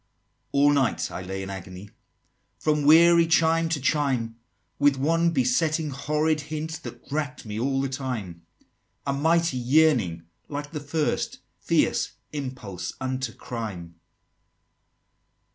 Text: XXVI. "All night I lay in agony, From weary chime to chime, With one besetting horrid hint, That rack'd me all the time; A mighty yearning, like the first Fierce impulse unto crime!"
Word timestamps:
XXVI. 0.01 0.49
"All 0.53 0.71
night 0.71 1.11
I 1.11 1.21
lay 1.21 1.43
in 1.43 1.51
agony, 1.51 1.91
From 2.57 2.85
weary 2.85 3.27
chime 3.27 3.69
to 3.69 3.79
chime, 3.79 4.35
With 4.79 4.97
one 4.97 5.29
besetting 5.29 5.91
horrid 5.91 6.41
hint, 6.41 6.81
That 6.81 7.03
rack'd 7.11 7.45
me 7.45 7.59
all 7.59 7.79
the 7.81 7.87
time; 7.87 8.41
A 9.05 9.13
mighty 9.13 9.57
yearning, 9.57 10.23
like 10.47 10.71
the 10.71 10.79
first 10.79 11.41
Fierce 11.59 12.13
impulse 12.33 12.93
unto 12.99 13.31
crime!" 13.31 13.99